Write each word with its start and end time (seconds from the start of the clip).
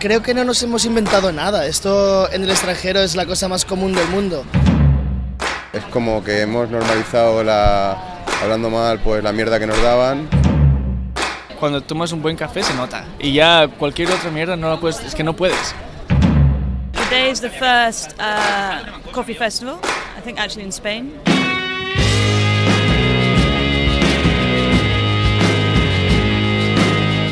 Creo 0.00 0.22
que 0.22 0.32
no 0.32 0.44
nos 0.44 0.62
hemos 0.62 0.86
inventado 0.86 1.30
nada. 1.30 1.66
Esto 1.66 2.32
en 2.32 2.42
el 2.42 2.48
extranjero 2.48 3.00
es 3.00 3.16
la 3.16 3.26
cosa 3.26 3.48
más 3.48 3.66
común 3.66 3.92
del 3.92 4.08
mundo. 4.08 4.46
Es 5.74 5.84
como 5.92 6.24
que 6.24 6.40
hemos 6.40 6.70
normalizado 6.70 7.44
la, 7.44 8.22
hablando 8.42 8.70
mal, 8.70 8.98
pues 9.00 9.22
la 9.22 9.30
mierda 9.30 9.58
que 9.60 9.66
nos 9.66 9.80
daban. 9.82 10.26
Cuando 11.58 11.82
tomas 11.82 12.12
un 12.12 12.22
buen 12.22 12.34
café 12.34 12.62
se 12.62 12.72
nota. 12.72 13.04
Y 13.18 13.34
ya 13.34 13.68
cualquier 13.68 14.10
otra 14.10 14.30
mierda 14.30 14.56
no 14.56 14.70
la 14.70 14.80
puedes, 14.80 15.00
es 15.00 15.14
que 15.14 15.22
no 15.22 15.36
puedes. 15.36 15.74
Today 16.92 17.30
is 17.30 17.42
the 17.42 17.50
first 17.50 18.18
uh, 18.18 19.12
coffee 19.12 19.34
festival, 19.34 19.80
I 20.16 20.22
think 20.22 20.40
actually 20.40 20.64
in 20.64 20.70
Spain. 20.70 21.12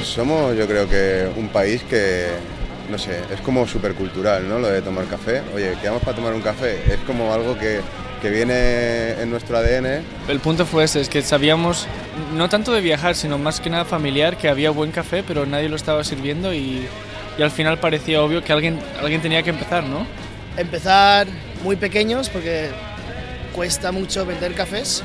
Somos 0.05 0.55
yo 0.55 0.67
creo 0.67 0.87
que 0.87 1.31
un 1.35 1.49
país 1.49 1.83
que, 1.85 2.58
no 2.89 2.99
sé, 2.99 3.21
es 3.33 3.41
como 3.41 3.67
supercultural, 3.67 4.49
¿no? 4.49 4.59
Lo 4.59 4.69
de 4.69 4.83
tomar 4.83 5.07
café. 5.07 5.43
Oye, 5.55 5.75
quedamos 5.81 6.03
para 6.03 6.17
tomar 6.17 6.35
un 6.35 6.41
café. 6.41 6.81
Es 6.93 6.99
como 7.07 7.33
algo 7.33 7.59
que, 7.59 7.81
que 8.21 8.31
viene 8.31 9.21
en 9.21 9.31
nuestro 9.31 9.59
ADN. 9.59 10.03
El 10.29 10.41
punto 10.41 10.67
fue 10.67 10.85
ese, 10.85 11.01
es 11.01 11.09
que 11.09 11.23
sabíamos, 11.23 11.87
no 12.35 12.49
tanto 12.49 12.73
de 12.73 12.81
viajar, 12.81 13.15
sino 13.15 13.39
más 13.39 13.61
que 13.61 13.71
nada 13.71 13.85
familiar, 13.85 14.37
que 14.37 14.49
había 14.49 14.71
buen 14.71 14.91
café, 14.91 15.23
pero 15.23 15.47
nadie 15.47 15.69
lo 15.69 15.77
estaba 15.77 16.05
sirviendo 16.05 16.53
y, 16.53 16.87
y 17.39 17.43
al 17.43 17.51
final 17.51 17.79
parecía 17.79 18.23
obvio 18.23 18.43
que 18.43 18.53
alguien, 18.53 18.79
alguien 19.01 19.21
tenía 19.21 19.43
que 19.43 19.51
empezar, 19.51 19.85
¿no? 19.85 20.07
Empezar 20.57 21.29
muy 21.63 21.77
pequeños 21.77 22.29
porque 22.29 22.71
cuesta 23.55 23.93
mucho 23.93 24.27
vender 24.27 24.55
cafés. 24.55 25.03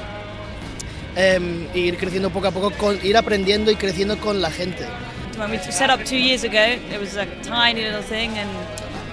Em, 1.16 1.68
ir 1.76 1.98
creciendo 1.98 2.32
poco 2.32 2.48
a 2.48 2.52
poco, 2.52 2.72
con, 2.72 2.98
ir 3.06 3.16
aprendiendo 3.18 3.70
y 3.70 3.76
creciendo 3.76 4.18
con 4.18 4.42
la 4.42 4.50
gente. 4.50 4.86
When 5.38 5.50
we 5.50 5.58
set 5.58 5.90
up 5.90 6.06
two 6.06 6.18
years 6.18 6.44
ago, 6.44 6.62
it 6.62 7.00
was 7.00 7.18
a 7.18 7.26
tiny 7.42 7.82
little 7.82 8.04
thing 8.04 8.38
and 8.38 8.50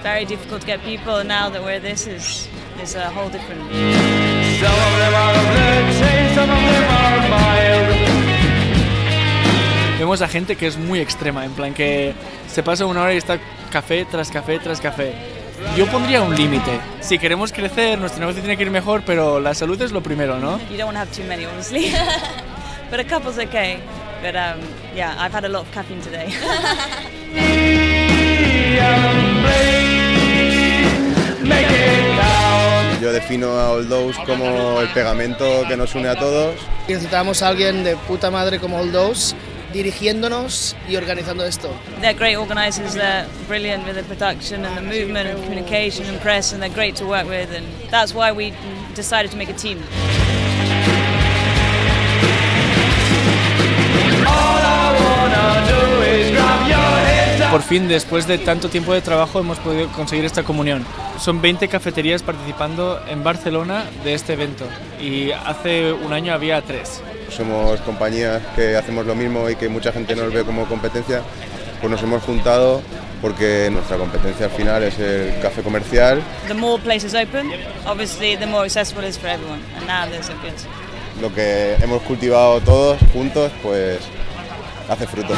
very 0.03 0.23
difficult 0.23 0.61
to 0.61 0.67
get 0.67 0.79
people. 0.83 1.15
And 1.15 1.27
now 1.27 1.49
that 1.49 1.63
we're 1.63 1.79
this, 1.79 2.05
is 2.05 2.47
is 2.79 2.95
a 2.95 3.09
whole 3.09 3.29
different. 3.29 3.61
Vemos 9.97 10.21
a 10.21 10.27
gente 10.27 10.55
que 10.55 10.67
es 10.67 10.77
muy 10.77 10.99
extrema, 10.99 11.43
en 11.43 11.53
plan 11.53 11.73
que 11.73 12.13
se 12.47 12.61
pasa 12.61 12.85
una 12.85 13.01
hora 13.01 13.13
y 13.15 13.17
está 13.17 13.39
café 13.71 14.05
tras 14.05 14.29
café 14.29 14.59
tras 14.59 14.79
café. 14.79 15.15
Yo 15.75 15.87
pondría 15.87 16.21
un 16.21 16.35
límite. 16.35 16.79
Si 16.99 17.17
queremos 17.17 17.51
crecer, 17.51 17.97
nuestro 17.97 18.19
negocio 18.19 18.41
tiene 18.41 18.57
que 18.57 18.63
ir 18.63 18.71
mejor, 18.71 19.01
pero 19.05 19.39
la 19.39 19.55
salud 19.55 19.81
es 19.81 19.91
lo 19.91 20.01
primero, 20.01 20.37
¿no? 20.37 20.59
You 20.69 20.77
don't 20.77 20.93
want 20.93 20.97
to 20.97 20.99
have 20.99 21.11
too 21.11 21.23
many, 21.27 21.45
obviously, 21.45 21.91
but 22.91 22.99
a 22.99 23.03
couple's 23.03 23.39
okay. 23.39 23.79
But 24.21 24.35
um, 24.35 24.61
yeah, 24.93 25.15
I've 25.17 25.31
had 25.31 25.45
a 25.45 25.49
lot 25.49 25.65
of 25.65 25.71
caffeine 25.71 26.01
today. 26.01 26.29
Yo 33.01 33.11
defino 33.11 33.59
a 33.59 33.71
Old 33.71 33.89
Dose 33.89 34.19
como 34.25 34.79
el 34.79 34.87
pegamento 34.89 35.63
que 35.67 35.75
nos 35.75 35.95
une 35.95 36.07
a 36.07 36.15
todos. 36.15 36.55
Necesitamos 36.87 37.41
a 37.41 37.47
alguien 37.47 37.83
de 37.83 37.95
puta 37.95 38.29
madre 38.29 38.59
como 38.59 38.77
Old 38.77 38.91
Dose 38.91 39.35
dirigiéndonos 39.73 40.75
y 40.87 40.97
organizando 40.97 41.45
esto. 41.45 41.73
they're 42.01 42.13
great 42.13 42.37
organisers. 42.37 42.93
They're 42.93 43.25
brilliant 43.47 43.85
with 43.87 43.95
the 43.95 44.03
production 44.03 44.65
and 44.65 44.77
the 44.77 44.81
movement 44.81 45.27
and 45.29 45.41
communication 45.43 46.05
and 46.05 46.19
press, 46.21 46.53
and 46.53 46.61
they're 46.61 46.69
great 46.69 46.95
to 46.97 47.05
work 47.05 47.27
with. 47.27 47.51
And 47.51 47.65
that's 47.89 48.13
why 48.13 48.31
we 48.31 48.53
decided 48.93 49.31
to 49.31 49.37
make 49.37 49.49
a 49.49 49.53
team. 49.53 49.81
Por 57.51 57.63
fin, 57.63 57.89
después 57.89 58.27
de 58.27 58.37
tanto 58.37 58.69
tiempo 58.69 58.93
de 58.93 59.01
trabajo, 59.01 59.37
hemos 59.37 59.59
podido 59.59 59.89
conseguir 59.89 60.23
esta 60.23 60.43
comunión. 60.43 60.85
Son 61.19 61.41
20 61.41 61.67
cafeterías 61.67 62.23
participando 62.23 63.01
en 63.09 63.25
Barcelona 63.25 63.83
de 64.05 64.13
este 64.13 64.33
evento 64.33 64.65
y 65.01 65.31
hace 65.31 65.91
un 65.91 66.13
año 66.13 66.33
había 66.33 66.61
tres. 66.61 67.01
Somos 67.29 67.81
compañías 67.81 68.41
que 68.55 68.77
hacemos 68.77 69.05
lo 69.05 69.15
mismo 69.15 69.49
y 69.49 69.57
que 69.57 69.67
mucha 69.67 69.91
gente 69.91 70.15
nos 70.15 70.33
ve 70.33 70.45
como 70.45 70.65
competencia, 70.65 71.23
pues 71.81 71.91
nos 71.91 72.01
hemos 72.01 72.23
juntado 72.23 72.81
porque 73.21 73.69
nuestra 73.69 73.97
competencia 73.97 74.45
al 74.45 74.51
final 74.53 74.83
es 74.83 74.97
el 74.97 75.37
café 75.41 75.61
comercial. 75.61 76.21
The 76.47 76.53
more 76.53 76.81
places 76.81 77.13
open, 77.13 77.51
obviously, 77.85 78.37
the 78.37 78.47
more 78.47 78.63
accessible 78.63 79.03
it 79.03 79.09
is 79.09 79.17
for 79.17 79.27
everyone. 79.27 79.59
And 79.75 79.85
now 79.87 80.09
there's 80.09 80.29
a 80.29 80.35
good. 80.35 80.53
Lo 81.21 81.33
que 81.33 81.75
hemos 81.81 82.01
cultivado 82.03 82.61
todos 82.61 82.97
juntos, 83.11 83.51
pues 83.61 83.99
hace 84.87 85.05
fruto. 85.05 85.33